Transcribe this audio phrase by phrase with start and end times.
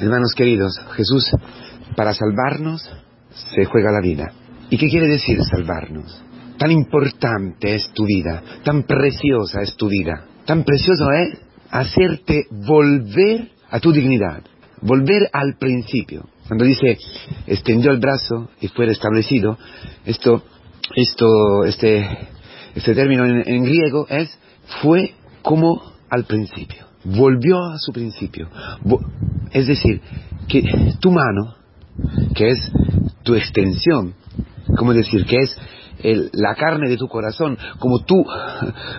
[0.00, 1.30] Hermanos queridos, Jesús,
[1.94, 2.88] para salvarnos,
[3.54, 4.32] se juega la vida.
[4.70, 6.22] ¿Y qué quiere decir salvarnos?
[6.56, 11.38] Tan importante es tu vida, tan preciosa es tu vida, tan precioso es
[11.70, 14.42] hacerte volver a tu dignidad,
[14.80, 16.30] volver al principio.
[16.48, 16.96] Cuando dice
[17.46, 19.58] extendió el brazo y fue restablecido,
[20.06, 20.42] esto,
[20.96, 22.08] esto, este,
[22.74, 24.30] este término en griego es
[24.80, 25.12] fue
[25.42, 28.48] como al principio, volvió a su principio.
[29.50, 30.00] Es decir,
[30.48, 30.62] que
[31.00, 31.54] tu mano,
[32.34, 32.72] que es
[33.22, 34.14] tu extensión,
[34.76, 35.56] como decir, que es
[36.32, 38.24] la carne de tu corazón, como tú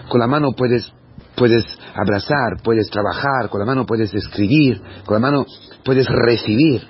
[0.07, 0.93] con la mano puedes
[1.35, 5.45] puedes abrazar, puedes trabajar, con la mano puedes escribir, con la mano
[5.83, 6.87] puedes recibir.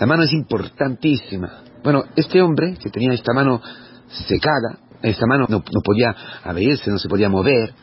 [0.00, 1.62] La mano es importantísima.
[1.84, 3.60] Bueno, este hombre que tenía esta mano
[4.08, 7.74] secada, esta mano no, no podía abrirse, no se podía mover,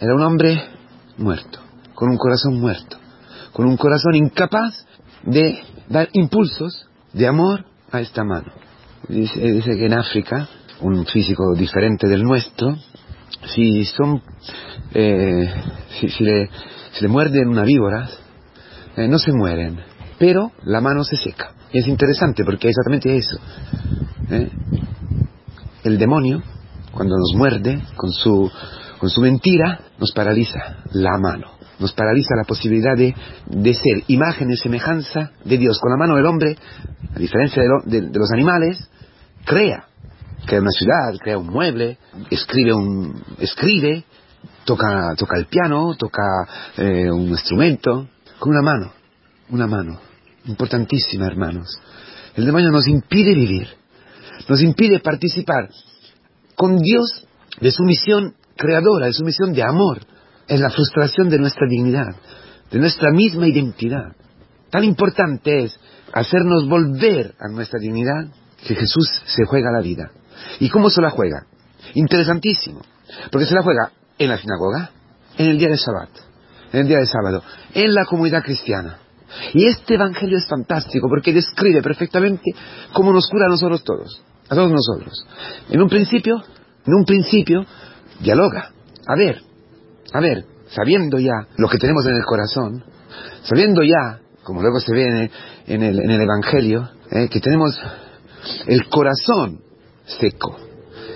[0.00, 0.58] era un hombre
[1.16, 1.58] muerto,
[1.98, 2.96] con un corazón muerto,
[3.52, 4.86] con un corazón incapaz
[5.24, 5.58] de
[5.88, 8.52] dar impulsos de amor a esta mano.
[9.08, 10.48] Dice, que en África,
[10.80, 12.76] un físico diferente del nuestro,
[13.46, 14.22] si son,
[14.94, 15.52] eh,
[15.98, 16.48] si, le,
[17.08, 18.08] muerden una víbora,
[18.96, 19.80] eh, no se mueren,
[20.20, 21.52] pero la mano se seca.
[21.72, 23.40] Y es interesante porque exactamente eso.
[24.30, 24.48] ¿eh?
[25.82, 26.44] El demonio,
[26.92, 28.48] cuando nos muerde con su
[28.98, 33.14] con su mentira nos paraliza la mano, nos paraliza la posibilidad de,
[33.74, 35.78] ser imagen y semejanza de Dios.
[35.80, 36.56] Con la mano del hombre,
[37.14, 38.88] a diferencia de, los animales,
[39.44, 39.84] crea,
[40.46, 41.98] crea una ciudad, crea un mueble,
[42.30, 44.04] escribe, un, escribe
[44.64, 46.22] toca, toca el piano, toca
[46.76, 48.92] eh, un instrumento, con una mano,
[49.50, 49.98] una mano,
[50.46, 51.80] importantísima hermanos.
[52.36, 53.68] El demonio nos impide vivir,
[54.48, 55.70] nos impide participar
[56.54, 57.26] con Dios
[57.60, 60.00] de su misión creadora, es su misión de amor,
[60.48, 62.16] es la frustración de nuestra dignidad,
[62.70, 64.16] de nuestra misma identidad.
[64.70, 65.78] Tan importante es
[66.12, 68.28] hacernos volver a nuestra dignidad
[68.66, 70.10] que Jesús se juega la vida.
[70.60, 71.46] ¿Y cómo se la juega?
[71.94, 72.80] Interesantísimo,
[73.30, 74.90] porque se la juega en la sinagoga,
[75.36, 76.10] en el día de Shabbat,
[76.72, 77.42] en el día de sábado,
[77.74, 78.98] en la comunidad cristiana.
[79.52, 82.50] Y este evangelio es fantástico porque describe perfectamente
[82.92, 85.26] cómo nos cura a nosotros todos, a todos nosotros.
[85.68, 86.42] En un principio,
[86.86, 87.64] en un principio,
[88.20, 88.72] dialoga.
[89.06, 89.42] A ver,
[90.12, 92.84] a ver, sabiendo ya lo que tenemos en el corazón,
[93.42, 95.30] sabiendo ya, como luego se ve
[95.66, 97.78] en el, en el, Evangelio, eh, que tenemos
[98.66, 99.60] el corazón
[100.06, 100.56] seco,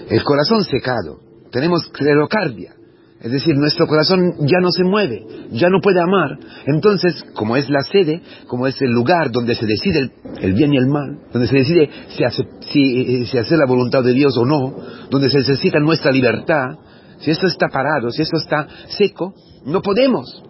[0.09, 1.21] el corazón secado,
[1.51, 2.75] tenemos clerocardia,
[3.23, 6.37] es decir, nuestro corazón ya no se mueve, ya no puede amar.
[6.67, 10.11] Entonces, como es la sede, como es el lugar donde se decide
[10.41, 12.43] el, bien y el mal, donde se decide si, hace,
[12.73, 14.75] si, si hacer la voluntad de Dios o no,
[15.09, 16.75] donde se necesita nuestra libertad,
[17.23, 19.33] si esto está parado, si esto está seco,
[19.65, 20.43] no podemos.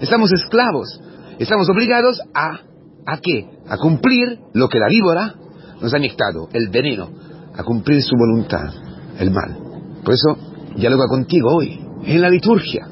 [0.00, 1.00] Estamos esclavos.
[1.38, 2.60] Estamos obligados a,
[3.06, 3.50] ¿a qué?
[3.68, 5.34] A cumplir lo que la víbora
[5.82, 7.10] nos ha inyectado, el veneno,
[7.54, 8.72] a cumplir su voluntad,
[9.18, 9.58] el mal.
[10.02, 10.36] Por eso,
[10.76, 12.86] dialoga contigo hoy, en la liturgia.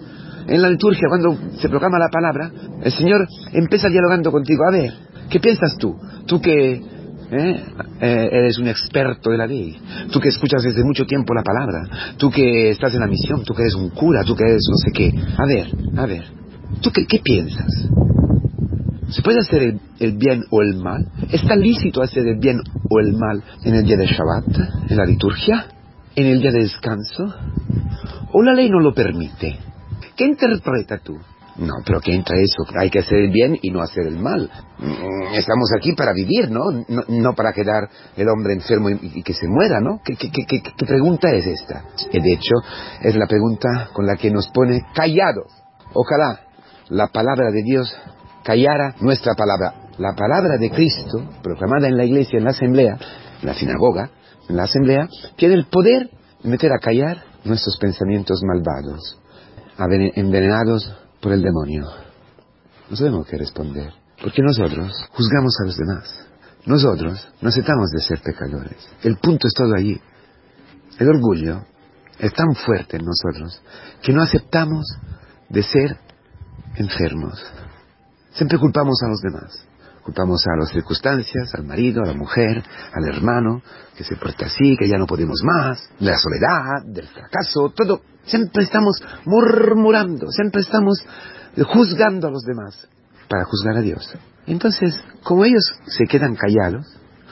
[0.47, 2.51] En la liturgia, cuando se proclama la palabra,
[2.83, 4.65] el Señor empieza dialogando contigo.
[4.69, 4.93] A ver,
[5.31, 5.97] ¿qué piensas tú?
[6.27, 6.83] Tú que
[7.33, 7.65] ¿Eh?
[8.03, 8.29] ¿eh?
[8.31, 9.75] eres un experto de la ley,
[10.13, 13.55] tú que escuchas desde mucho tiempo la palabra, tú que estás en la misión, tú
[13.55, 15.11] que eres un cura, tú que eres no sé qué.
[15.39, 15.67] A ver,
[15.97, 16.25] a ver,
[16.83, 17.89] ¿tú qué, piensas?
[19.09, 21.07] ¿Se puede hacer el, bien o el mal?
[21.31, 22.61] ¿Está lícito hacer el bien
[22.91, 25.69] o el mal en el día de Shabbat, en la liturgia,
[26.15, 27.35] en el día de descanso?
[28.35, 29.59] ¿O la ley no lo permite?
[30.17, 31.19] ¿Qué interpreta tú?
[31.57, 32.65] No, pero ¿qué entra eso?
[32.79, 34.51] Hay que hacer el bien y no hacer el mal.
[34.79, 36.65] Mm, estamos aquí para vivir, ¿no?
[37.09, 40.01] No, para quedar el hombre enfermo y, que se muera, ¿no?
[40.03, 40.17] ¿Qué,
[40.87, 41.85] pregunta es esta?
[42.11, 42.55] De hecho,
[43.03, 45.53] es la pregunta con la que nos pone callados.
[45.93, 46.41] Ojalá
[46.89, 47.95] la palabra de Dios
[48.43, 49.91] callara nuestra palabra.
[49.99, 52.97] La palabra de Cristo, proclamada en la iglesia, en la asamblea,
[53.43, 54.11] en la sinagoga,
[54.49, 56.09] en la asamblea, tiene el poder
[56.43, 59.21] de meter a callar nuestros pensamientos malvados,
[60.15, 60.91] envenenados
[61.23, 61.87] por el demonio.
[62.91, 66.27] No sabemos qué responder, porque nosotros juzgamos a los demás.
[66.67, 68.77] Nosotros no aceptamos de ser pecadores.
[69.03, 69.99] El punto es todo allí.
[70.99, 71.65] El orgullo
[72.19, 73.63] es tan fuerte en nosotros
[74.03, 74.85] que no aceptamos
[75.49, 75.97] de ser
[76.75, 77.43] enfermos.
[78.33, 79.67] Siempre culpamos a los demás.
[80.03, 82.63] Culpamos a las circunstancias, al marido, a la mujer,
[82.93, 83.63] al hermano,
[83.97, 88.01] que se porta así, que ya no podemos más, de la soledad, del fracaso, todo.
[88.25, 91.05] Siempre estamos murmurando, siempre estamos
[91.69, 92.89] juzgando a los demás
[93.29, 94.13] para juzgar a Dios.
[94.47, 96.87] Entonces, como ellos se quedan callados,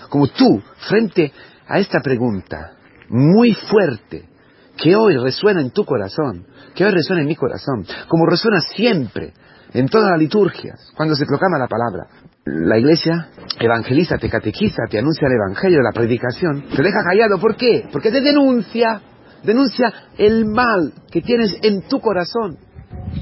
[0.08, 1.32] como tú, frente
[1.66, 2.72] a esta pregunta
[3.08, 4.28] muy fuerte,
[4.76, 9.34] que hoy resuena en tu corazón, que hoy resuena en mi corazón, como resuena siempre
[9.72, 12.08] en todas las liturgias, cuando se proclama la palabra,
[12.44, 13.28] la iglesia
[13.58, 17.38] evangeliza, te catequiza, te anuncia el evangelio, la predicación, te deja callado.
[17.38, 17.86] ¿Por qué?
[17.92, 19.00] Porque te denuncia,
[19.44, 22.58] denuncia el mal que tienes en tu corazón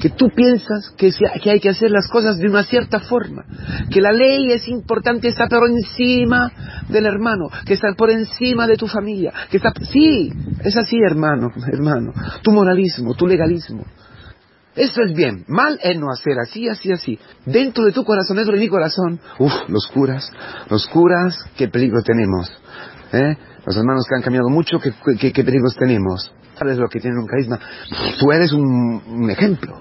[0.00, 1.10] que tú piensas que,
[1.50, 3.44] hay que hacer las cosas de una cierta forma,
[3.90, 6.52] que la ley es importante, está por encima
[6.88, 9.72] del hermano, que está por encima de tu familia, que está...
[9.92, 10.30] Sí,
[10.62, 12.12] es así, hermano, hermano,
[12.42, 13.84] tu moralismo, tu legalismo.
[14.76, 17.18] Eso es bien, mal es no hacer así, así, así.
[17.44, 20.30] Dentro de tu corazón, dentro de mi corazón, uff, los curas,
[20.70, 22.50] los curas, qué peligro tenemos.
[23.12, 23.36] ¿eh?
[23.66, 27.26] Los hermanos que han cambiado mucho, qué, qué peligros tenemos sabes lo que tienen un
[27.26, 27.58] carisma.
[28.18, 29.80] Tú eres un, ejemplo.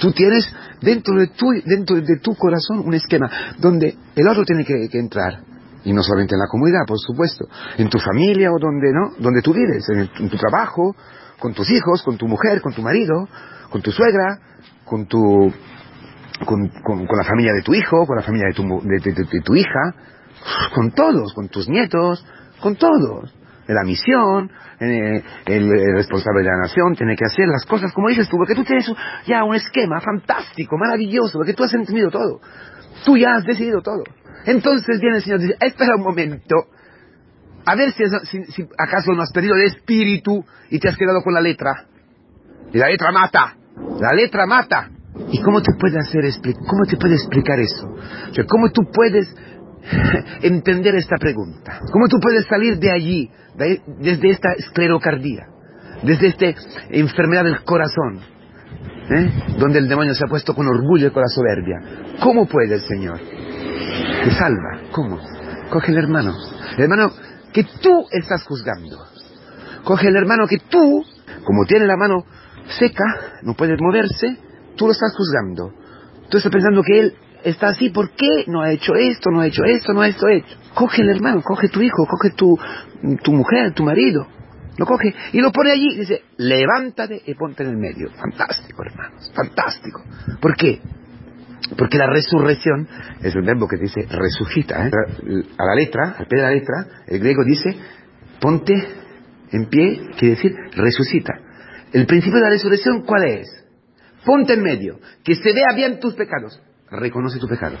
[0.00, 0.48] Tú tienes
[0.80, 5.40] dentro de, tu, dentro de tu corazón un esquema donde el otro tiene que, entrar.
[5.86, 7.46] Y no solamente en la comunidad, por supuesto.
[7.78, 9.14] En tu familia o donde, ¿no?
[9.18, 9.88] Donde tú vives.
[9.88, 10.94] En, tu trabajo,
[11.38, 13.28] con tus hijos, con tu mujer, con tu marido,
[13.70, 14.38] con tu suegra,
[14.84, 15.52] con tu...
[16.44, 19.94] Con, la familia de tu hijo, con la familia de tu, de tu hija,
[20.74, 22.26] con todos, con tus nietos,
[22.60, 23.32] con todos
[23.66, 28.08] de la misión, eh, el, responsable de la nación tiene que hacer las cosas como
[28.08, 28.90] dices tú, porque tú tienes
[29.26, 32.40] ya un esquema fantástico, maravilloso, porque tú has entendido todo.
[33.04, 34.04] Tú ya has decidido todo.
[34.46, 36.54] Entonces viene el Señor y dice, espera un momento,
[37.64, 38.04] a ver si,
[38.52, 41.86] si, acaso no has perdido el espíritu y te has quedado con la letra.
[42.72, 43.56] Y la letra mata,
[44.00, 44.90] la letra mata.
[45.30, 46.24] ¿Y cómo te puede hacer
[46.68, 47.86] cómo te puede explicar eso?
[47.88, 49.34] O ¿cómo tú puedes
[50.42, 51.80] entender esta pregunta.
[51.92, 53.30] ¿Cómo tú puedes salir de allí,
[54.00, 55.46] desde esta esclerocardía,
[56.02, 56.46] desde esta
[56.90, 58.20] enfermedad del corazón,
[59.10, 59.30] ¿eh?
[59.58, 62.16] donde el demonio se ha puesto con orgullo y con la soberbia?
[62.20, 63.20] ¿Cómo puede el Señor?
[64.24, 64.90] Te salva.
[64.92, 65.18] ¿Cómo?
[65.70, 66.34] Coge el hermano.
[66.76, 67.10] El hermano
[67.52, 68.98] que tú estás juzgando.
[69.84, 71.04] Coge el hermano que tú,
[71.44, 72.24] como tiene la mano
[72.78, 73.04] seca,
[73.42, 74.36] no puede moverse,
[74.76, 75.72] tú lo estás juzgando.
[76.28, 77.14] Tú estás pensando que él
[77.44, 80.28] está así, ¿por qué no ha hecho esto, no ha hecho esto, no ha esto
[80.28, 80.56] hecho?
[80.74, 82.58] Coge el hermano, coge tu hijo, coge tu,
[83.22, 84.26] tu mujer, tu marido,
[84.76, 88.10] lo coge y lo pone allí y dice, levántate y ponte en el medio.
[88.10, 90.02] Fantástico, hermanos, fantástico.
[90.40, 90.80] ¿Por qué?
[91.76, 92.88] Porque la resurrección
[93.22, 94.86] es un verbo que dice resucita.
[94.86, 94.90] ¿eh?
[95.58, 96.74] A la letra, al pie de la letra,
[97.06, 97.76] el griego dice,
[98.40, 98.74] ponte
[99.50, 101.34] en pie, quiere decir resucita.
[101.92, 103.48] El principio de la resurrección, ¿cuál es?
[104.24, 106.60] Ponte en medio, que se vea bien tus pecados
[106.90, 107.76] reconoce tu pecado.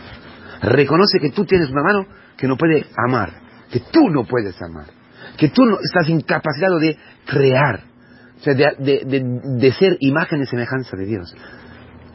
[0.62, 2.06] Reconoce que tú tienes una mano
[2.36, 3.32] que no puede amar,
[3.70, 4.86] que tú no puedes amar,
[5.36, 6.96] que tú no, estás incapacitado de
[7.26, 7.84] crear,
[8.38, 11.34] o sea, de, ser imagen y semejanza de Dios.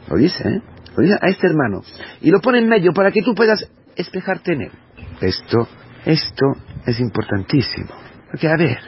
[0.08, 0.62] Lo dice, ¿eh?
[0.96, 1.82] Lo dice a este hermano.
[2.20, 4.72] Y lo pone en medio para que tú puedas espejarte en él.
[5.20, 5.68] Esto,
[6.04, 6.46] esto
[6.86, 7.94] es importantísimo.
[8.30, 8.78] Porque, a ver,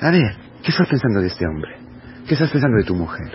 [0.00, 1.76] a ver, ¿qué estás pensando de este hombre?
[2.26, 3.30] ¿Qué estás pensando de tu mujer?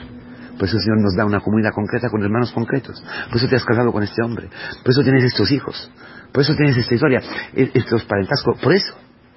[0.58, 3.04] Por eso el Señor nos da una comunidad concreta con hermanos concretos.
[3.28, 4.50] Por eso te has casado con este hombre.
[4.84, 5.92] Por eso tienes estos hijos.
[6.32, 7.22] Por eso tienes esta historia,
[7.54, 8.60] estos parentescos.
[8.62, 8.94] Por eso,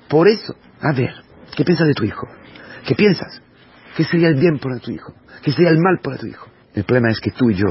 [0.09, 0.55] por eso.
[0.81, 1.13] A ver,
[1.57, 2.27] ¿qué piensas de tu hijo?
[2.87, 3.43] ¿Qué piensas?
[3.97, 5.13] ¿Qué sería el bien para tu hijo?
[5.43, 6.49] ¿Qué sería el mal para tu hijo?
[6.75, 7.67] El problema es que tú y yo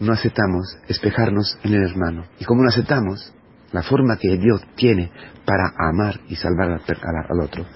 [0.00, 2.24] no aceptamos espejarnos en el hermano.
[2.38, 3.32] Y como no aceptamos
[3.72, 5.10] la forma que Dios tiene
[5.44, 7.66] para amar y salvar al otro,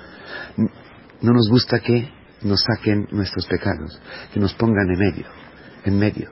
[0.56, 2.08] no nos gusta que
[2.42, 4.00] nos saquen nuestros pecados,
[4.32, 5.26] que nos pongan en medio,
[5.84, 6.30] en medio.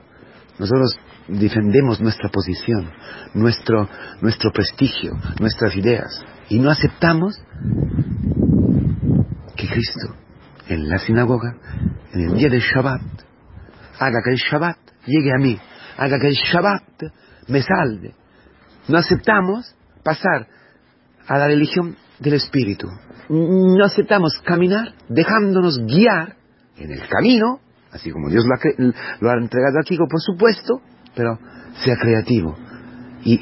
[0.59, 2.91] Nosotros defendemos nuestra posición,
[3.33, 3.87] nuestro,
[4.21, 7.41] nuestro prestigio, nuestras ideas, y no aceptamos
[9.55, 10.15] que Cristo
[10.67, 11.55] en la sinagoga,
[12.13, 13.01] en el día del Shabbat,
[13.99, 15.59] haga que el Shabbat llegue a mí,
[15.97, 17.03] haga que el Shabbat
[17.47, 18.13] me salve.
[18.87, 20.47] No aceptamos pasar
[21.27, 22.87] a la religión del Espíritu,
[23.29, 26.35] no aceptamos caminar dejándonos guiar
[26.77, 27.59] en el camino,
[27.91, 30.81] así como Dios lo ha, entregado aquí, por supuesto,
[31.15, 31.39] pero
[31.83, 32.57] sea creativo
[33.23, 33.39] y,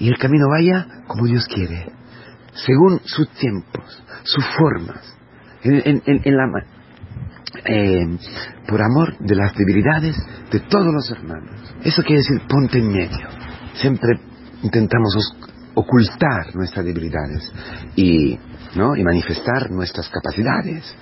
[0.00, 1.86] el camino vaya como Dios quiere,
[2.52, 5.16] según sus tiempos, sus formas,
[5.62, 6.36] en,
[7.64, 8.18] eh,
[8.66, 10.16] por amor de las debilidades
[10.50, 11.74] de todos los hermanos.
[11.82, 13.28] Eso quiere decir ponte en medio.
[13.74, 14.20] Siempre
[14.62, 15.14] intentamos
[15.74, 17.52] ocultar nuestras debilidades
[17.96, 18.38] y,
[18.76, 18.96] ¿no?
[18.96, 20.94] y manifestar nuestras capacidades.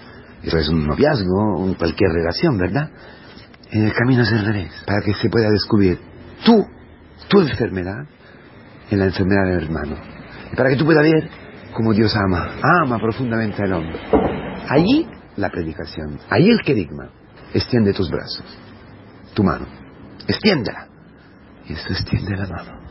[0.42, 2.90] Eso es un noviazgo, cualquier relación, ¿verdad?
[3.70, 5.98] En el camino es al revés, para que se pueda descubrir
[6.44, 6.66] tú,
[7.28, 8.06] tu enfermedad,
[8.90, 9.96] en la enfermedad del hermano.
[10.52, 11.30] Y para que tú puedas ver
[11.72, 14.00] cómo Dios ama, ama profundamente al hombre.
[14.68, 17.10] Allí la predicación, allí el querigma.
[17.54, 18.46] Extiende tus brazos,
[19.34, 19.66] tu mano,
[20.26, 20.88] extiéndela.
[21.66, 22.82] Y eso extiende la mano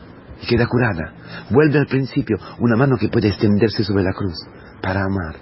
[0.42, 1.12] y queda curada.
[1.50, 4.34] Vuelve al principio, una mano que puede extenderse sobre la cruz
[4.82, 5.36] para amar.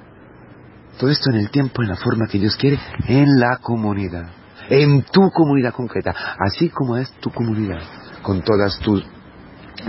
[0.98, 2.78] Todo esto en el tiempo, en la forma que Dios quiere,
[3.08, 4.28] en la comunidad,
[4.68, 7.80] en tu comunidad concreta, así como es tu comunidad,
[8.22, 9.04] con todas tus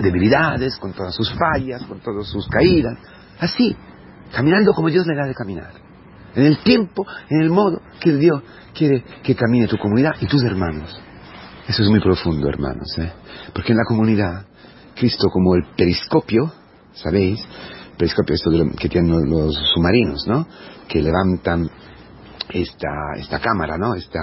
[0.01, 2.97] debilidades, con todas sus fallas, con todas sus caídas,
[3.39, 3.75] así,
[4.33, 5.73] caminando como Dios le da de caminar,
[6.35, 8.41] en el tiempo, en el modo que Dios
[8.73, 10.99] quiere que camine tu comunidad y tus hermanos.
[11.67, 13.11] Eso es muy profundo, hermanos, ¿eh?
[13.53, 14.45] porque en la comunidad,
[14.95, 16.51] Cristo como el periscopio,
[16.93, 17.39] ¿sabéis?
[17.97, 20.47] Periscopio esto que tienen los submarinos, ¿no?
[20.87, 21.69] Que levantan
[22.49, 23.93] esta, esta cámara, ¿no?
[23.95, 24.19] Esta,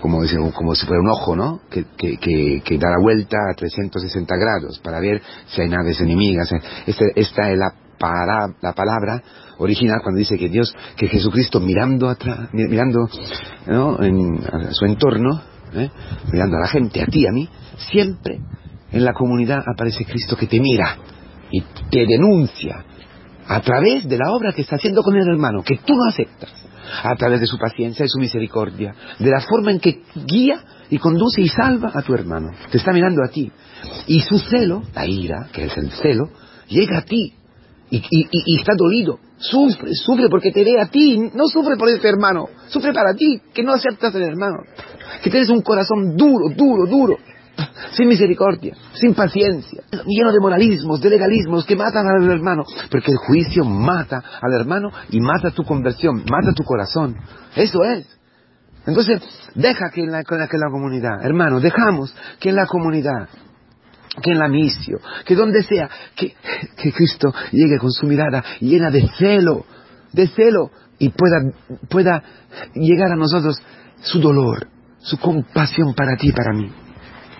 [0.00, 0.18] como,
[0.52, 1.60] como si fuera un ojo, ¿no?
[1.70, 6.50] Que, que, da la vuelta a 360 grados para ver si hay naves enemigas.
[6.86, 9.22] Este, esta es la, la palabra
[9.58, 13.08] original cuando dice que Dios, que Jesucristo mirando atrás, mirando
[14.00, 15.42] en, a su entorno,
[15.74, 15.90] ¿eh?
[16.32, 18.38] mirando a la gente, a ti, a mí, siempre
[18.90, 20.96] en la comunidad aparece Cristo que te mira
[21.50, 22.84] y te denuncia
[23.46, 26.52] a través de la obra que está haciendo con el hermano, que tú no aceptas
[27.02, 30.98] a través de su paciencia y su misericordia, de la forma en que guía y
[30.98, 32.50] conduce y salva a tu hermano.
[32.70, 33.50] Te está mirando a ti.
[34.06, 36.30] Y su celo, la ira, que es el celo,
[36.68, 37.34] llega a ti
[37.90, 39.18] y, está dolido.
[39.38, 43.40] Sufre, sufre porque te ve a ti, no sufre por este hermano, sufre para ti,
[43.54, 44.58] que no aceptas al hermano,
[45.22, 47.16] que tienes un corazón duro, duro, duro,
[47.92, 53.16] sin misericordia, sin paciencia, lleno de moralismos, de legalismos que matan al hermano, porque el
[53.16, 57.16] juicio mata al hermano y mata tu conversión, mata tu corazón.
[57.56, 58.06] Eso es.
[58.86, 59.22] Entonces,
[59.54, 63.28] deja que en la, que en la comunidad, hermano, dejamos que en la comunidad,
[64.22, 66.34] que en la misión, que donde sea, que,
[66.76, 69.64] que Cristo llegue con su mirada llena de celo,
[70.12, 71.38] de celo, y pueda,
[71.88, 72.22] pueda
[72.74, 73.56] llegar a nosotros
[74.02, 76.70] su dolor, su compasión para ti y para mí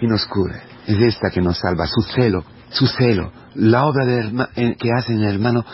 [0.01, 0.61] y nos cure.
[0.87, 3.31] Es esta que nos salva, su celo, su celo.
[3.55, 4.05] La obra
[4.55, 5.65] que hace en el hermano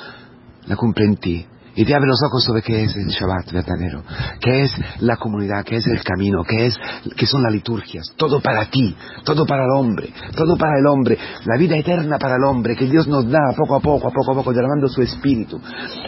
[0.67, 1.47] la cumple en ti.
[1.76, 4.02] Y te abre los ojos sobre qué es el Shabbat verdadero,
[4.40, 6.78] qué es la comunidad, qué es el camino, qué es,
[7.14, 8.14] qué son las liturgias.
[8.16, 11.18] Todo para ti, todo para el hombre, todo para el hombre.
[11.45, 14.33] La vida eterna para el hombre que Dios nos da poco a poco, a poco
[14.33, 15.61] a poco, derramando su espíritu,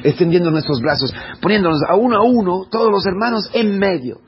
[0.02, 4.20] extendiendo nuestros brazos, poniéndonos a uno a uno, todos los hermanos en medio.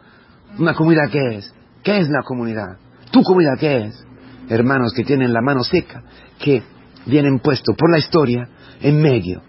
[0.58, 1.54] Una comunidad qué es?
[1.82, 2.76] ¿Qué es la comunidad?
[3.10, 4.04] ¿Tu comunidad qué es?
[4.50, 6.02] Hermanos que tienen la mano seca,
[6.38, 6.62] que
[7.06, 8.46] vienen puestos por la historia
[8.82, 9.40] en medio.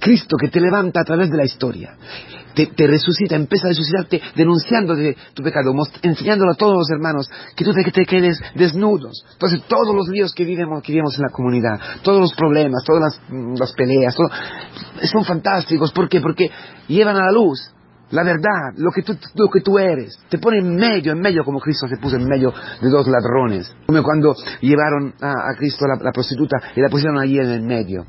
[0.00, 1.96] Cristo que te levanta a través de la historia.
[2.54, 7.64] Te, resucita, empieza a resucitarte denunciando de tu pecado, enseñándolo a todos los hermanos que
[7.64, 9.26] tú te, te, quedes desnudos.
[9.32, 13.20] Entonces todos los líos que vivimos, que vivimos en la comunidad, todos los problemas, todas
[13.58, 14.16] las, peleas,
[15.12, 15.92] son fantásticos.
[15.92, 16.22] ¿Por qué?
[16.22, 16.50] Porque
[16.88, 17.72] llevan a la luz
[18.10, 21.42] la verdad, lo que, tú, lo que tú eres, te pone en medio, en medio,
[21.44, 23.74] como Cristo se puso en medio de dos ladrones.
[23.84, 28.06] Como cuando llevaron a, Cristo la, la prostituta y la pusieron allí en el medio.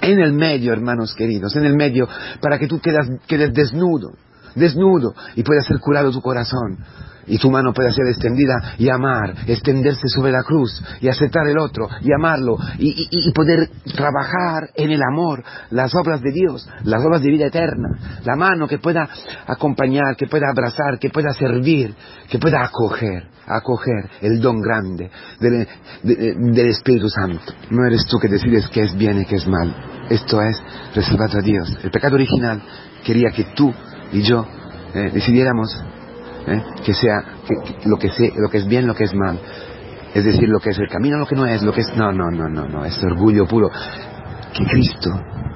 [0.00, 2.08] En el medio, hermanos queridos, en el medio,
[2.40, 4.12] para que tú quedas, quedes desnudo,
[4.54, 6.78] desnudo, y pueda ser curado tu corazón
[7.26, 11.58] y tu mano puede ser extendida y amar, extenderse sobre la cruz y aceptar el
[11.58, 17.22] otro y amarlo y, poder trabajar en el amor, las obras de Dios, las obras
[17.22, 17.88] de vida eterna,
[18.24, 19.08] la mano que pueda
[19.46, 21.94] acompañar, que pueda abrazar, que pueda servir,
[22.28, 25.10] que pueda acoger, acoger el don grande
[25.40, 27.52] del, Espíritu Santo.
[27.70, 29.74] No eres tú que decides qué es bien y qué es mal.
[30.10, 30.62] Esto es
[30.94, 31.76] reservado a Dios.
[31.82, 32.62] El pecado original
[33.04, 33.72] quería que tú
[34.12, 34.46] y yo
[34.94, 35.76] eh, decidiéramos
[36.46, 36.62] ¿eh?
[36.84, 37.24] que sea
[37.84, 39.38] lo, que lo que es bien, lo que es mal.
[40.14, 41.96] Es decir, lo que es el camino, lo que no es, lo que es...
[41.96, 43.68] No, no, no, no, no, es orgullo puro.
[44.52, 45.10] Que Cristo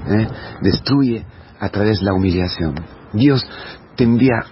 [0.08, 0.26] ¿eh?
[0.62, 1.24] destruye
[1.60, 2.74] a través de la humillación.
[3.12, 3.46] Dios
[3.98, 4.44] te envía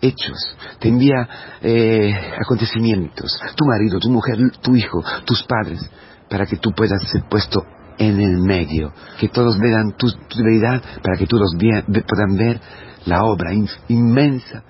[0.00, 1.28] hechos, te envía
[1.62, 2.12] eh,
[2.44, 5.88] acontecimientos, tu marido, tu mujer, tu hijo, tus padres,
[6.28, 7.62] para que tú puedas ser puesto
[7.96, 12.60] en el medio, que todos vean tu, debilidad, para que todos puedan ver
[13.06, 13.52] la obra
[13.86, 14.64] inmensa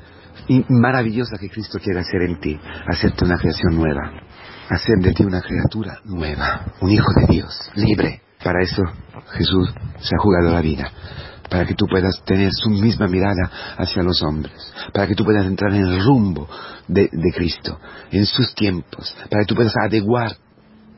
[0.47, 4.13] y maravillosa que Cristo quiere hacer en ti, hacerte una creación nueva,
[4.69, 8.21] hacer de ti una criatura nueva, un hijo de Dios, libre.
[8.45, 8.83] Para eso
[9.33, 10.93] Jesús se ha jugado la vida,
[11.49, 15.47] para que tú puedas tener su misma mirada hacia los hombres, para que tú puedas
[15.47, 16.49] entrar en el rumbo
[16.87, 17.79] de, Cristo,
[18.11, 20.37] en sus tiempos, para que tú puedas adecuar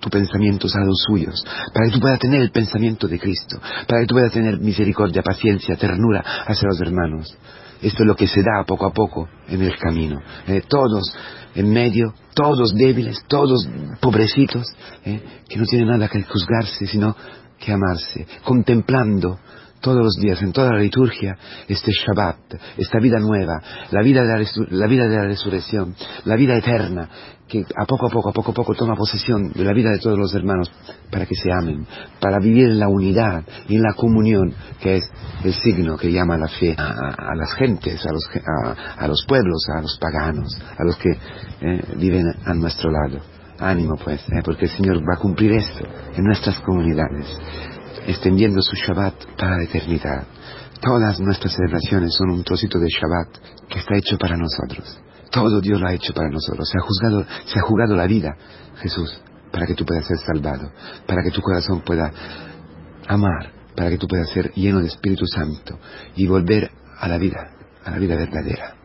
[0.00, 4.00] tus pensamientos a los suyos, para que tú puedas tener el pensamiento de Cristo, para
[4.00, 7.36] que tú puedas tener misericordia, paciencia, ternura hacia los hermanos.
[7.82, 10.20] Esto es lo que se da poco a poco en el camino.
[10.46, 11.14] Eh, todos
[11.54, 13.66] en medio, todos débiles, todos
[14.00, 14.66] pobrecitos,
[15.04, 17.16] eh, que no tienen nada que juzgarse, sino
[17.58, 19.38] que amarse, contemplando
[19.80, 21.36] todos los días, en toda la liturgia,
[21.68, 23.60] este Shabbat, esta vida nueva,
[23.90, 25.94] la vida de la, la vida de la resurrección,
[26.24, 27.08] la vida eterna,
[27.50, 29.98] que a poco a poco, a poco a poco toma posesión de la vida de
[29.98, 30.70] todos los hermanos
[31.10, 31.84] para que se amen,
[32.20, 35.10] para vivir en la unidad y en la comunión, que es
[35.42, 38.24] el signo que llama la fe a, las gentes, a los,
[38.98, 43.18] a, los, pueblos, a los paganos, a los que eh, viven a nuestro lado.
[43.58, 44.40] Ánimo pues, ¿eh?
[44.44, 45.84] porque el Señor va a cumplir esto
[46.16, 47.26] en nuestras comunidades,
[48.06, 50.26] extendiendo su Shabbat para la eternidad.
[50.80, 54.98] Todas nuestras celebraciones son un trocito de Shabbat que está hecho para nosotros.
[55.30, 56.68] Todo Dios lo ha hecho para nosotros.
[56.68, 58.36] Se ha, juzgado, se ha jugado la vida,
[58.76, 59.20] Jesús,
[59.52, 60.72] para que tú puedas ser salvado,
[61.06, 62.10] para que tu corazón pueda
[63.06, 65.78] amar, para que tú puedas ser lleno de Espíritu Santo
[66.16, 67.50] y volver a la vida,
[67.84, 68.79] a la vida verdadera.